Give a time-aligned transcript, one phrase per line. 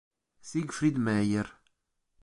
[0.41, 1.45] Siegfried Meier